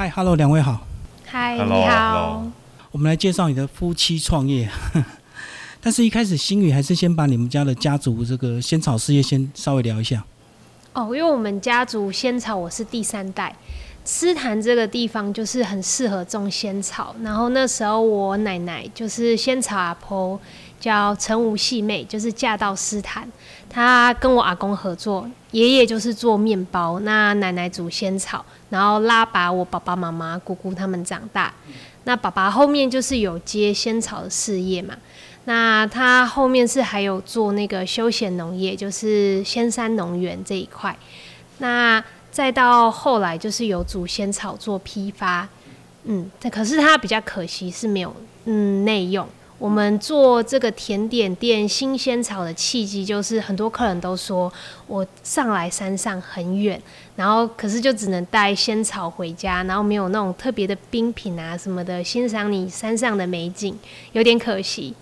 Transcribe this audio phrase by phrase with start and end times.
[0.00, 0.80] 嗨，Hello，两位好。
[1.26, 2.42] 嗨，你好。
[2.90, 4.66] 我们来介绍你的夫妻创业，
[5.78, 10.24] 但是一开始星宇还是先把你们家的家族这个仙草事业先稍微聊一下。
[10.94, 13.54] 哦，因为我们家族仙草我是第三代，
[14.06, 17.14] 诗坛这个地方就是很适合种仙草。
[17.22, 20.40] 然后那时候我奶奶就是仙草阿婆，
[20.80, 23.30] 叫陈吴细妹，就是嫁到诗坛，
[23.68, 31.52] 她跟我阿公合作，爷爷就是做面包，那奶奶煮仙草，然后拉拔我爸爸妈妈、姑姑他们长大。
[32.04, 34.96] 那爸爸后面就是有接仙草的事业嘛。
[35.44, 40.96] 那他后面是还有做那个休闲农业，就是仙山农园这一块。
[41.58, 45.48] 那再到后来就是有祖仙草做批发，
[46.04, 49.26] 嗯，这可是他比较可惜是没有嗯内用。
[49.60, 54.50] 我们做这个甜点店新鲜草的契机，就是很多客人都说
[54.86, 56.80] 我上来山上很远，
[57.14, 63.78] 然后可是就只能带仙草回家，然后没有那种特别的冰品啊什么的，欣赏你山上的美景，
[64.12, 64.94] 有点可惜。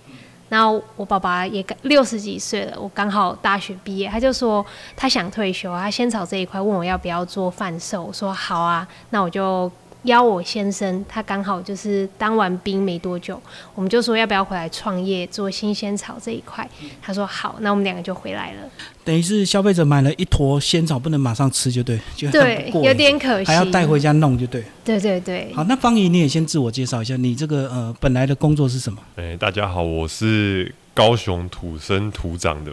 [0.48, 4.64] 然后我爸爸也六十几岁了，我刚好大学毕业，他就说
[4.96, 9.70] 他想退休，他仙草这一块问我要不要做贩售，我说好啊，那我就
[10.04, 13.40] 邀我先生，他刚好就是当完兵没多久，
[13.74, 16.68] 我们就说要不要回来创业做新鲜草这一块，
[17.02, 18.60] 他说好，那我们两个就回来了。
[19.04, 24.62] 等于是消费者买了一坨鲜草，不能马上吃就对，就很对有点可惜，还要带回家弄就对。
[24.84, 28.98] 对对对，好，那方怡你也先自我介绍一下，你这个呃本来的工作是什么？
[29.16, 32.72] 哎、大家好，我是高雄土生土长的，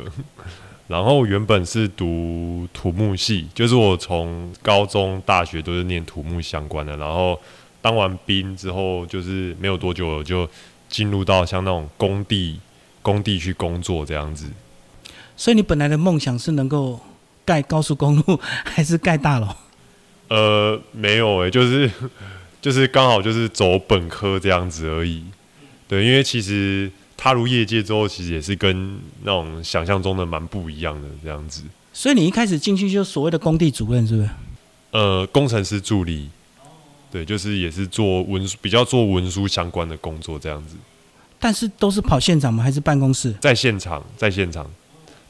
[0.87, 7.39] 然后原本是读土木系，就是我从高中、大学都是念土木相关的，然后
[7.81, 10.47] 当完兵之后，就是没有多久就
[10.87, 12.59] 进入到像那种工地、
[13.01, 14.47] 工地去工作这样子。
[15.35, 16.99] 所以你本来的梦想是能够
[17.43, 19.47] 盖高速公路，还是盖大楼？
[20.27, 21.91] 呃，没有诶、就是
[22.61, 25.23] 就是刚好就是走本科这样子而已。
[25.87, 31.63] 对，因为其实踏入业界之后，其实也是跟那种想象中的蛮不一样的这样子。
[31.93, 34.29] 所以你一开始进去就是所谓的工地主任，是不是？
[34.91, 36.29] 呃，工程师助理，
[37.11, 40.75] 对，就是也是做文书比较做文书相关的工作这样子，
[41.39, 42.63] 但是都是跑现场吗？
[42.63, 43.33] 还是办公室？
[43.41, 44.69] 在现场，在现场，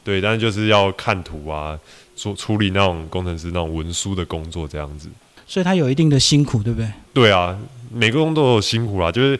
[0.04, 1.78] 对，但是就是要看图啊，
[2.14, 5.08] 做处理那种工程师那种文书的工作这样子。
[5.46, 6.90] 所以他有一定的辛苦，对不对？
[7.14, 7.56] 对啊，
[7.92, 9.38] 每个工都有辛苦啦，就是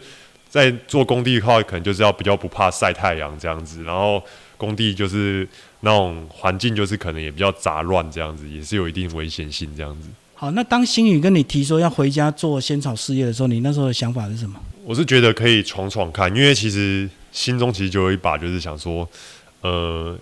[0.57, 4.21] 在做工地的话，可能就是要比较不怕晒太阳这样子，然后
[4.57, 5.47] 工地就是
[5.81, 10.09] 那种环境就是可能也比较杂乱这样子，也是有一定危险性这样子。
[10.33, 14.59] 好，那当星宇跟你提说要回家做仙草事业的时候，你那时候的想法是什么？
[14.83, 19.07] 我是觉得可以闯闯看，因为其实心中其实就有一把，就是想说，
[19.61, 20.17] 呃，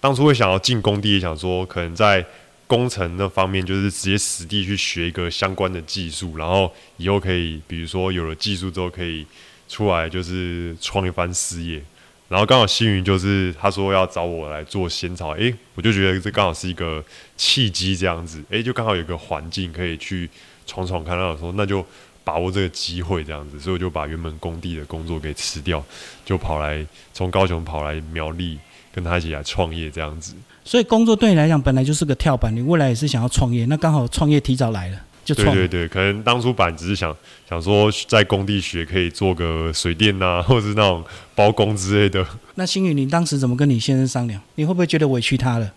[0.00, 2.24] 当初会想要进工地，也想说可能在
[2.66, 9.24] 工程那方面，就是直接实地去学一个相关的技术，然后以后可以，比如说有了技术之后，可以
[9.70, 11.80] 出来就是创一番事业。
[12.28, 17.02] 然后刚好星云就是他说要找我来做仙草，诶，我就觉得这刚好是一个
[17.36, 20.28] 契机，这样子，诶，就刚好有个环境可以去
[20.66, 21.16] 闯闯看。
[21.16, 21.84] 到说那就
[22.22, 25.84] 把握这个机会，这样子，所以我就把原本工地的工作给辞掉，
[26.24, 28.58] 就跑来从高雄跑来苗栗，
[28.92, 30.34] 跟他一起来创业这样子。
[30.64, 35.34] 所以工作对你来讲本来就是个跳板，你未来也是想要创业，那刚好创业提早来了，就。
[35.34, 37.14] 对对对，可能当初本来只是想
[37.48, 41.04] 想说在工地学可以做个水电呐、 或者是那种
[41.34, 42.26] 包工之类的。
[42.54, 44.40] 那星宇，你当时怎么跟你先生商量？
[44.56, 45.72] 你会不会觉得委屈他了？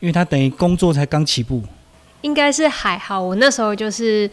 [0.00, 1.62] 因为他等于工作才刚起步，
[2.20, 3.18] 应该是还好。
[3.20, 4.30] 我那时候就是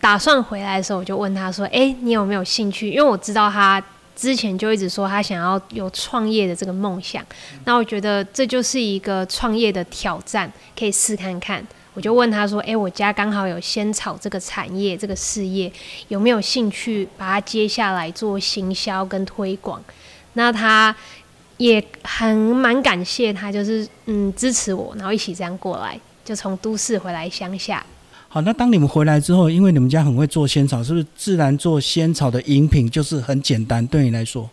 [0.00, 3.82] 打算回来的时候，我就问他说：“哎、你有没有兴趣？”因为我知道他
[4.14, 7.24] 之前就一直说他想要有创业的这个梦想。
[7.64, 11.66] 那我觉得这就是一个创业的挑战，可以试看看。
[11.96, 15.72] 我就问他说：“哎、我家刚好有仙草这个产业这个事业，
[16.08, 19.82] 有没有兴趣把它接下来做行销跟推广？”
[20.34, 20.94] 那他
[21.56, 27.82] 也很蛮感谢他，就是嗯支持我，然后一起这样过来，就从都市回来乡下。
[28.28, 33.86] 好，那当你们回来之后，因为你们家很会做仙草，是不是自然做仙草的饮品就是很简单？
[33.86, 34.50] 对你来说，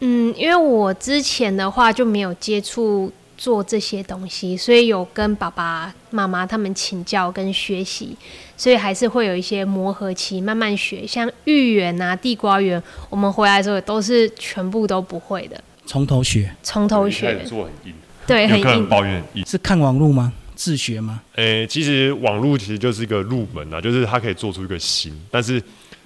[0.00, 8.16] 嗯，因为我之前的话就没有接触做这些东西，所以有跟爸爸妈妈他们请教跟学习，
[8.56, 11.06] 所以还是会有一些磨合期，慢慢学。
[11.06, 17.44] 像芋圆啊、地瓜圆，我们回来的时候都是全部都不会的，从头学从头学。
[17.44, 17.94] 做很硬，
[18.26, 18.88] 对，很硬。
[18.88, 19.44] 抱怨硬。
[19.46, 20.32] 是看网络吗？
[20.54, 21.20] 自学吗？
[21.34, 25.62] 诶、其实网络其实就是一个入门啊，就是它可以做出一个型，但是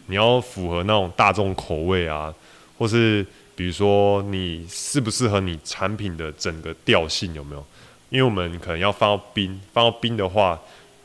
[0.07, 2.35] 你要符合那种大众口味啊，
[2.77, 3.25] 或是
[3.61, 7.63] 比如说你适不适合你产品的整个调性有没有？
[8.09, 10.59] 因为我们可能要放到冰，放到冰的话，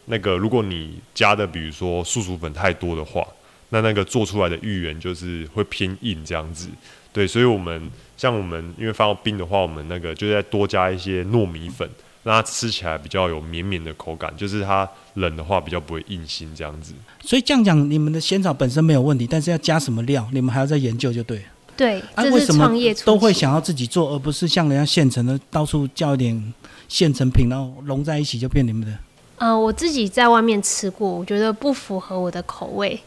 [0.06, 3.28] 那个如果你加的比如说素薯粉太多的话，
[3.72, 6.70] 那那个做出来的芋圆就是会偏硬这样子。
[7.12, 11.86] 对，所以我们像我们因为放到冰的话，我们那个就再多加一些糯米粉，
[12.24, 16.94] 让它吃起来比较有绵绵的口感，就是它冷的话比较不会硬心这样子。
[17.20, 21.44] 所以这样讲，你们的仙草本身没有问题，但是要加什么料，你们还要再研究就对。
[21.78, 26.54] 对，啊，这是创业都会想要自己做，而不是像人家现成的，到处叫一点
[26.88, 28.98] 现成品，然后融在一起就变你们的？
[29.38, 33.00] 呃，我自己在外面吃过，我觉得不符合我的口味。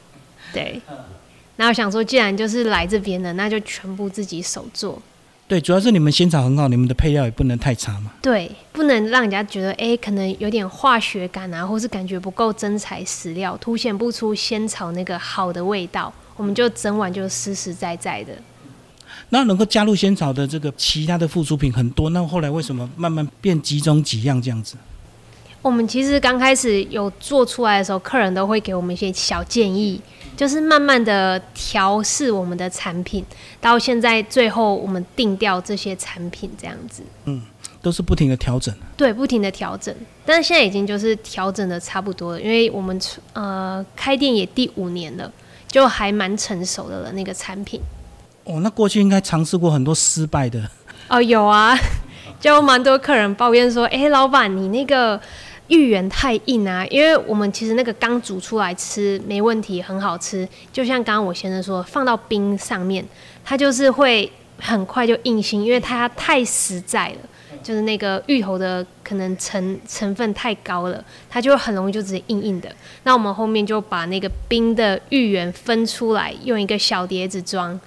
[0.52, 0.80] 对，
[1.56, 5.00] 然后想说，既然就是来这边的，那就全部自己手做。
[5.46, 8.12] 对，主要是你们仙草很好，你们的配料也不能太差嘛。
[8.20, 16.12] 对，不能让人家觉得，哎、可能有点化学感啊，或是感觉不够真材实料，凸显不出仙草那个好的味道。
[16.36, 18.32] 我们就整碗就实实在在的。
[19.30, 24.76] 那能够加入仙草的这个其他的附属品很多，那后来为什么慢慢变集中几样这样子？
[25.60, 30.00] 我们其实刚开始有做出来的时候，客人都会给我们一些小建议，
[30.36, 33.24] 就是慢慢的调试我们的产品，
[33.60, 37.02] 到现在最后我们定掉这些产品这样子。
[37.24, 37.42] 嗯
[37.80, 38.74] 都是不停的调整。
[38.96, 39.94] 对，不停的调整，
[40.24, 43.00] 但是现在已经就是调整的差不多了，因为我们
[43.34, 45.30] 呃开店也第五年了，
[45.68, 47.80] 就还蛮成熟的了那个产品。
[48.48, 50.58] 哦，那过去应该尝试过很多失败的，
[51.08, 51.78] 哦，有啊，
[52.40, 55.20] 就蛮多客人抱怨说，哎、老板你那个
[55.66, 63.04] 芋圆太硬啊，因为我们其实那个刚煮出来吃没问题，很好吃，就像刚刚我先生说，放到冰上面，
[63.44, 67.16] 它就是会很快就硬心，因为它太实在了。
[67.60, 72.70] 就是那个芋头的可能成成分太高了，它就很容易就直接硬硬的。
[73.02, 77.78] 那我们后面就把那个冰的芋圆分出来，用一个小碟子装，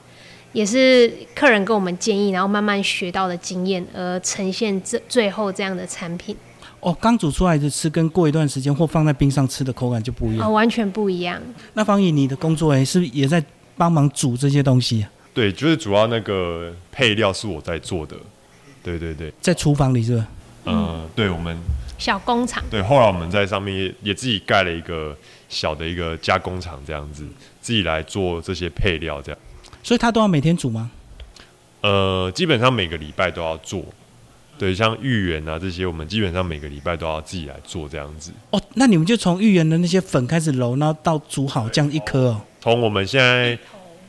[0.54, 6.36] 也是客人跟我们建议，然后慢慢学到的经验，而呈现这最后这样的产品，
[6.80, 10.48] 哦，刚煮出来的吃跟过一段时间或放在冰上吃的口感就不一样。
[10.48, 10.52] 哦。
[10.52, 11.42] 完全不一样。
[11.74, 13.44] 那方毅，你的工作哎，是不是也在
[13.78, 15.10] 帮忙煮这些东西、啊？
[15.34, 18.16] 对，就是主要那个配料是我在做的。
[18.84, 20.28] 对对对，在厨房里是吧？
[20.66, 21.58] 呃，对我们
[21.98, 25.16] 小工厂，对，后来我们在上面也也自己盖了一个
[25.48, 27.26] 小的一个加工厂，这样子
[27.62, 29.40] 自己来做这些配料，这样。
[29.84, 30.92] 所以他都要每天煮吗？
[31.82, 33.84] 呃，基本上每个礼拜都要做。
[34.58, 38.32] 对，像芋圆啊这些，我们基本上每个礼拜都要自己来做这样子。
[38.52, 42.42] 哦，那你们就从芋圆的那些粉开始揉，然后到煮好这样一颗哦。
[42.60, 43.58] 从我们现在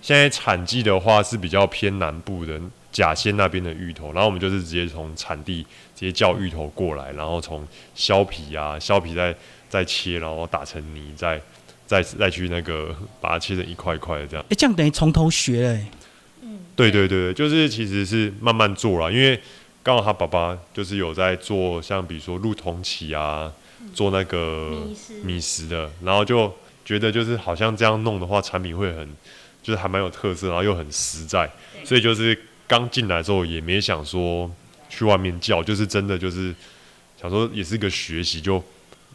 [0.03, 2.61] 现在产季的话是比较偏南部的
[2.91, 5.63] 甲仙那边的芋头，然后我们就是直接从产地
[5.97, 9.35] 直接叫芋头过来，然后从削皮啊，削皮再
[9.71, 11.41] 再切，然后打成泥，再
[11.93, 14.43] 再再去那个把它切成一块一块的这样。
[14.49, 15.87] 哎，这样等于从头学了哎。
[16.75, 19.39] 对对对对，就是其实是慢慢做了，因为
[19.83, 23.53] 刚好他爸爸就是有在做像比如说入铜器啊，
[23.93, 26.51] 做那个米食米食的，然后就
[26.83, 29.07] 觉得就是好像这样弄的话，产品会很
[29.63, 31.51] 就是还蛮有特色，然后又很实在，
[31.85, 32.37] 所以就是
[32.67, 34.51] 刚进来之后也没想说
[34.89, 36.55] 去外面叫，就是真的就是
[37.21, 38.65] 想说也是一个学习，就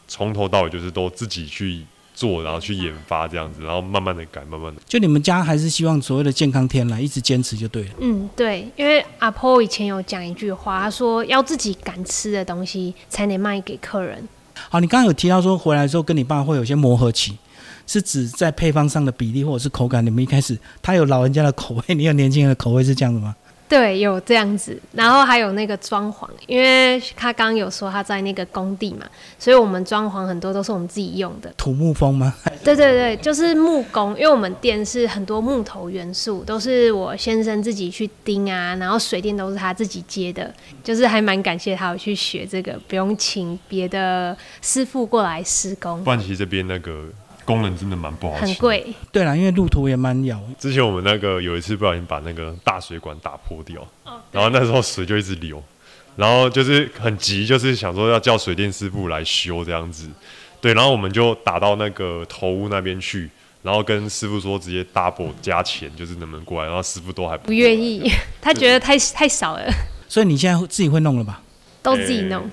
[0.08, 1.84] 从头到尾就是都自己去
[2.18, 4.82] 做，然后去研发这样子，然后慢慢的改，慢慢的。
[4.88, 7.90] 就你们家还是希望所谓的健康天然，一直坚持就对了。
[8.00, 14.28] 嗯，对，因为阿婆以前有讲一句话，他说要自己敢吃的东西才能卖给客人。
[14.70, 17.38] 好，你刚刚有提到说回来之后跟你爸会有些磨合期，
[17.86, 23.36] 是指在配方上的比例或者是口感，你们一开始他有老人家的口味，你有年轻人的口味，是这样的吗？
[23.70, 29.06] 对，有这样子，然后还有那个装潢，因为他刚刚有说他在那个工地嘛，
[29.38, 31.54] 所以我们装潢很多都是我们自己用的。
[31.58, 32.34] 土木风吗？
[32.64, 47.06] 对对对，就是木工，因为我们店是很多木头元素，都是我先生自己去钉啊，然后水电都是他自己接的，就是还蛮感谢他有去学这个，不用请别的师傅过来施工不，然其实这边那个
[47.48, 48.50] 功能真的蛮不好请。
[48.50, 48.86] 很贵。
[49.12, 53.82] 对啦，因为路途也蛮遥，之前我们那个有一次不小心把那个大水管打破掉，
[54.32, 55.64] 然后那时候水就一直流，
[56.18, 60.10] 然后就是很急，就是想说要叫水电师傅来修这样子，
[60.60, 63.30] 对，然后我们就打到那个头屋那边去，
[63.64, 68.12] 然后跟师傅说直接 double 加钱，就是能不能过来，然后师傅都还不愿意，
[68.42, 69.66] 他觉得太太少了，
[70.10, 71.42] 所以你现在自己会弄了吧？
[71.82, 72.50] 都自己弄。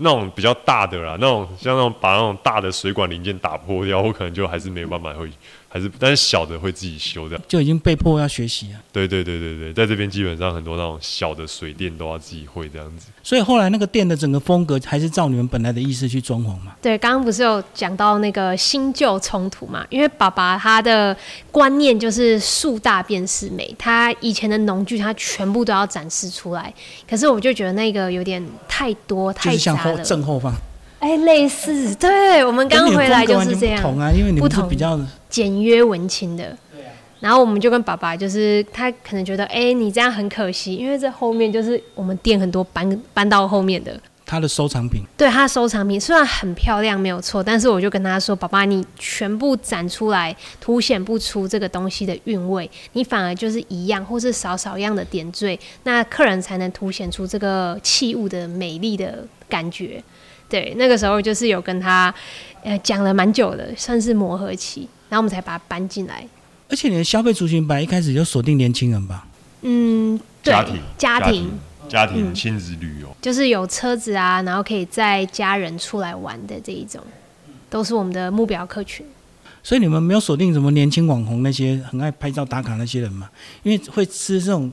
[0.00, 5.28] 那种比较大的啦，那种像那种把那种大的水管零件打破掉，我可能就还是没有办法会，
[5.68, 7.38] 还是但是小的会自己修的。
[7.46, 8.80] 就已经被迫要学习啊。
[8.92, 13.08] 对对对对对，在这边基本上很多那种小的水电都要自己会这样子。
[13.22, 16.72] 所以后来那个店的整个风格还是照你们本来的意思去装潢嘛。
[16.80, 19.86] 对，刚刚不是有讲到那个新旧冲突嘛？
[19.90, 21.14] 因为爸爸他的
[21.50, 26.72] 观念就是树大便是美，他以前的农具他全部都要展示出来。
[27.08, 29.94] 可是我就觉得那个有点太多就太是像后。
[29.98, 30.54] 正后方，
[31.00, 34.98] 哎，类似，对我们刚回来就是这样，不同啊，因为你不同们是比较
[35.28, 36.56] 简约文青的。
[37.20, 45.02] 然后我们就跟爸爸，就是他可能觉得，哎，你这样很可惜，因为这后面就是我们店很多搬搬到后面的，他的收藏品。
[45.16, 60.00] 对他的收藏品虽然很漂亮没有错，但是我就跟他说：“爸爸，你全部展出来，凸显不出这个东西的韵味，你反而就是一样或是少少样的点缀，那客人才能凸显出这个器物的美丽的感觉。”
[60.48, 62.12] 对，那个时候就是有跟他
[62.62, 66.26] 呃讲了蛮久的，算是磨合期，然后我们才把它搬进来。
[66.68, 69.26] 而且你的消费族群本来一开始就锁定年轻人吧？
[69.62, 71.50] 嗯，对，家庭家庭
[71.88, 77.02] 家庭嗯亲子旅游，就是有车子啊，然后可以载家人出来玩的这一种，
[77.70, 79.04] 都是我们的目标客群。
[79.62, 83.28] 所以你们没有锁定什么年轻网红那些很爱拍照打卡那些人嘛？
[83.62, 84.72] 因为会吃这种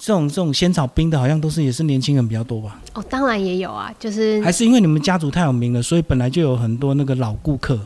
[0.00, 2.80] 这种这种仙草冰的，好像都是也是年轻人比较多吧？
[2.94, 7.78] 哦，当然也有啊，就是还是因为你们家族太有名了，所以本来就有很多那个老顾客。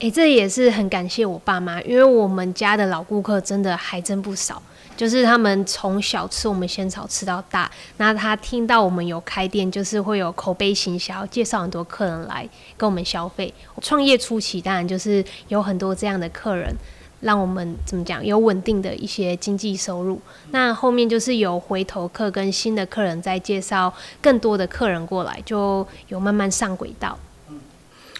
[0.00, 4.62] 诶，这也是很感谢我爸妈，因为我们家的老顾客真的还真不少，
[4.96, 13.52] 就是他们从小吃我们仙草吃到大，那他听到我们有开店，就是会有口碑行销，介绍很多客人来跟我们消费。
[13.82, 16.74] 创业初期当然就是有很多这样的客人，
[17.20, 20.20] 让我们怎么讲有稳定的一些经济收入。
[20.50, 27.18] 那后面就是有回头客跟新的客人在介绍更多的客人过来，就有慢慢上轨道。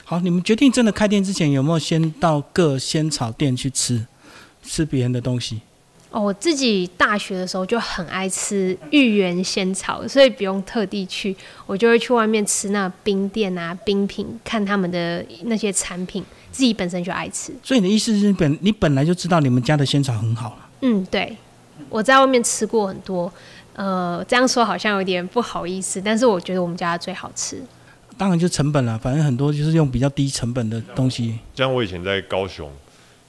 [0.05, 4.07] 好，你们决定真的开店之前，有没有先到各仙草店去吃
[4.63, 5.61] 吃别人的东西？
[6.11, 11.37] 哦，我自己大学的时候就很爱吃芋圆仙草，所以不用特地去，
[11.67, 17.53] 我就会去外面吃那冰店啊、冰品，看他们的那些产品，自己本身就爱吃。
[17.63, 20.69] 所以你的意思是本你本来就知道你们家的仙草很好了。
[20.81, 21.37] 嗯，对，
[21.89, 23.33] 我在外面吃过很多，
[23.75, 27.63] 呃，这样说好像有点不好意思，但是我觉得我们家的最好吃。
[28.19, 31.39] 当然就成本了，反正很多就是用比较低成本的东西。
[31.55, 32.69] 像我以前在高雄，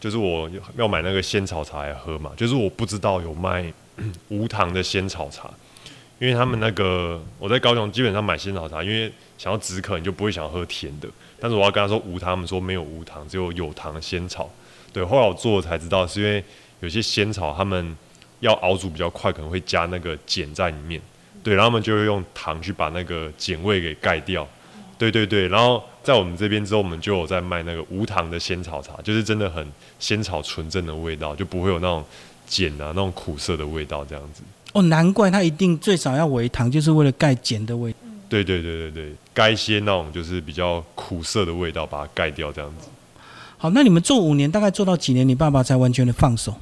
[0.02, 3.72] 就是我要买那个仙草茶来喝嘛，就是我不知道有卖
[4.30, 5.48] 无糖的仙草茶，
[6.18, 11.08] 因为他们那个我在高雄基本上买仙草茶，因为想要止渴，你就不会想要喝甜的。
[11.40, 14.50] 但是我要跟他说无糖，他们说没有无糖，只有有糖仙草。
[14.92, 16.44] 对，后来我做了才知道，是因为
[16.80, 17.96] 有些仙草他们
[18.40, 21.00] 要熬煮比较快，可能会加那个碱在里面。
[21.44, 24.48] 对，然后他们就会用糖去把那个碱味给盖掉。
[24.98, 29.66] 对对对，然后在我们这边之后，我们就有在卖那个无糖的仙草茶，就是真的很
[30.00, 32.04] 仙草纯正的味道，就不会有那种
[32.50, 34.42] 碱啊、那种苦涩的味道这样子。
[34.74, 37.94] 哦，难怪它一定最少要微糖，就是为了盖碱的味。
[38.28, 42.88] 对对对对对，该一些那种就是比较苦涩的味道，把它盖掉这样子。
[43.58, 46.56] 好，那你们做五年，大概做到几年，你爸爸才完全的放手，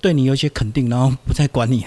[0.00, 1.86] 对你有一些肯定，然后不再管你？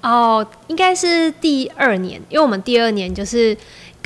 [0.00, 3.56] 哦，应该是第二年，因为我们第二年就是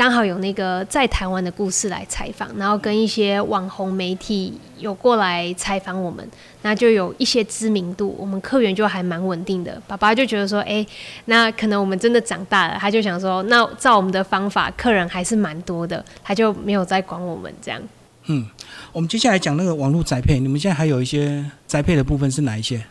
[0.00, 6.26] 刚好有那个在台湾的故事来采访，然后跟一些网红媒体有过来采访我们，
[6.62, 9.78] 那就有一些知名度，我们客源就还蛮稳定的。
[9.86, 10.86] 爸爸就觉得说，哎、
[11.26, 17.78] 那可能我们真的长大了，他就想说，那照我们的方法，客人还是蛮多的，他就没有再管我们这样。
[18.24, 18.48] 嗯
[18.92, 22.82] 我们接下来讲那个网络宅配，你们现在还有一些宅配的部分是哪一些？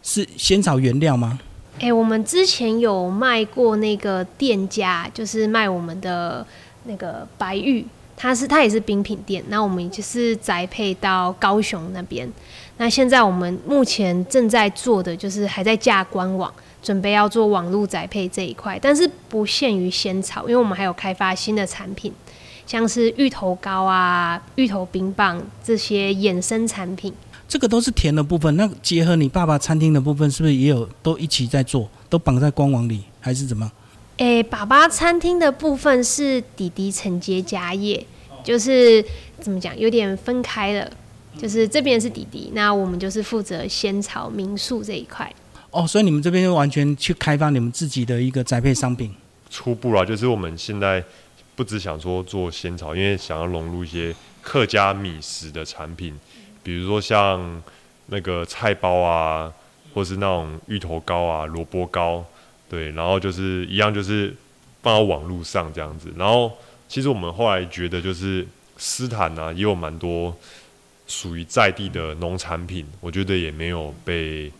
[0.00, 1.40] 是仙草原料吗？
[1.78, 6.44] 哎、我们之前有卖过那个店家，就是卖我们的
[6.84, 12.28] 那个白玉，它是它也是冰品店，那我们就是宅配到高雄那边。
[12.78, 16.52] 那现在我们目前正在做的就是还在架官网，
[16.82, 22.12] 准备要做网络宅配这一块，但是不限于仙草，因为我们还有开发新的产品，
[22.66, 27.12] 像是芋头糕啊、芋头冰棒这些衍生产品。
[27.48, 33.72] 这个都是甜的部分，那结合你爸爸餐厅的部分，是不是也有都一起在做，都绑在官网里，还是怎么样？
[34.18, 38.04] 诶，爸爸餐厅的部分是弟弟承接家业，
[38.42, 39.04] 就是
[39.40, 40.90] 怎么讲，有点分开了。
[41.38, 45.30] 就是这边是弟弟，那我们就是负责仙草民宿这一块。
[45.70, 49.14] 哦，所以你们这边就完全去开发你们自己的一个宅配商品。
[49.50, 51.04] 初步啦，就是我们现在
[51.56, 56.16] 不只想说做仙草，因为想要融入一些客家米食的产品，
[56.62, 57.62] 比如说像
[58.06, 59.50] 那个菜包啊，
[59.94, 62.22] 或是那种芋头糕啊、萝卜糕，
[62.68, 64.36] 对，然后就是一样，就是
[64.82, 66.12] 放到网络上这样子。
[66.16, 66.52] 然后
[66.86, 68.46] 其实我们后来觉得，就是
[68.76, 70.36] 斯坦啊，也有蛮多
[71.06, 74.52] 属于在地的农产品，我觉得也没有被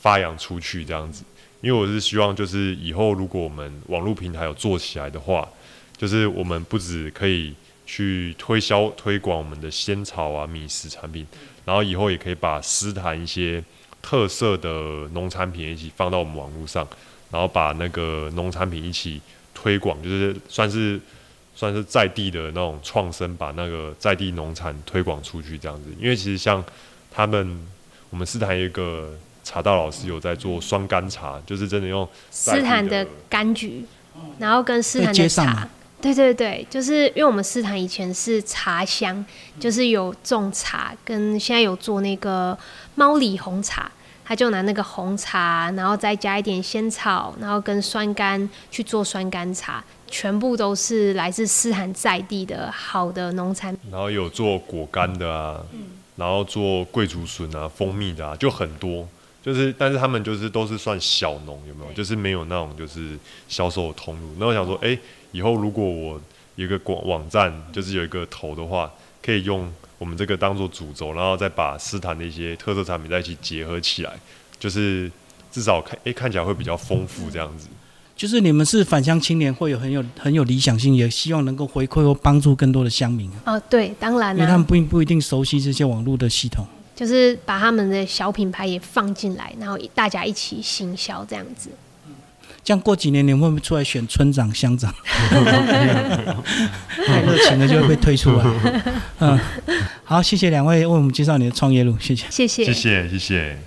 [0.00, 1.24] 发扬出去这样子。
[1.60, 5.48] 因为我是希望，就是以后如果我们网络平台有做起来的话，
[5.96, 7.54] 就是我们不止可以
[7.86, 11.26] 去推销推广我们的仙草啊、米食产品，
[11.64, 13.62] 然后以后也可以把斯坦一些
[14.02, 14.70] 特色的
[15.12, 16.86] 农产品一起放到我们网络上，
[17.30, 19.20] 然后把那个农产品一起
[19.54, 21.00] 推广，就是算是
[21.54, 25.90] 算是在地的那种创生，把那个在地农产推广出去这样子。
[25.98, 26.62] 因为其实像
[27.10, 27.66] 他们，
[28.10, 33.84] 我们斯坦有一个茶道老师有在做酸甘茶，就是真的用斯坦的柑橘，
[34.38, 35.70] 然后跟斯坦的茶吗。
[36.04, 39.24] 对对对，就是因为我们斯坦以前是茶乡，
[39.58, 42.56] 就是有种茶，跟现在有做那个
[42.94, 43.90] 猫里红茶，
[44.22, 53.90] 他就拿那个红茶，然后再加一点仙草，然后跟酸柑去做酸柑茶，全部都是来自斯坦在地的好的农产品。
[53.90, 55.64] 然后有做果干的啊，
[56.16, 59.08] 然后做桂竹笋啊、蜂蜜的啊，就很多。
[59.42, 61.92] 就是，但是他们就是都是算小农，有没有？
[61.92, 63.18] 就是没有那种就是
[63.48, 64.28] 销售的通路。
[64.38, 64.98] 那我想说，哎、
[65.34, 66.20] 以后如果我
[66.54, 68.88] 有一个广网站，就是有一个头的话，
[69.20, 74.12] 可以用我们这个当做主轴，然后再把斯坦的一些特色产品在一起结合起来，
[74.60, 75.10] 就是
[75.50, 77.66] 至少看，诶、看起来会比较丰富这样子。
[78.14, 86.64] 就是你们是返乡青年，会有很有很有理想性，也希望能够回馈或帮助更多的乡民，哦，对，当然啊、因为他们不不一定熟悉这些网络的系统。
[86.94, 91.70] 就是把他们的小品牌也放进来，然后大家一起行销这样子。
[92.64, 94.92] 这样过几年，你们会不会出来选村长、乡长？
[97.06, 98.44] 太 热情了就会被推出来。
[99.20, 99.38] 嗯，
[100.02, 102.24] 好，谢谢两位为我们介绍你的创业路，谢谢。
[102.30, 102.64] 谢谢。
[102.64, 103.58] 谢谢，谢谢。